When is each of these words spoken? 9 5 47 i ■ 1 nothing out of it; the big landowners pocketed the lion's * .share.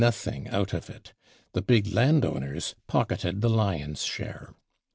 9 0.01 0.11
5 0.11 0.17
47 0.17 0.33
i 0.33 0.49
■ 0.49 0.51
1 0.51 0.51
nothing 0.51 0.59
out 0.59 0.73
of 0.73 0.89
it; 0.89 1.13
the 1.53 1.61
big 1.61 1.93
landowners 1.93 2.73
pocketed 2.87 3.41
the 3.41 3.49
lion's 3.51 4.01
* 4.01 4.03
.share. 4.03 4.55